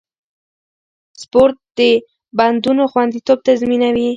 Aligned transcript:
سپورت 1.21 1.55
د 1.77 1.79
بندونو 2.37 2.83
خونديتوب 2.91 3.39
تضمینوي. 3.47 4.09